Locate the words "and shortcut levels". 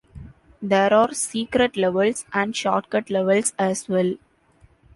2.33-3.53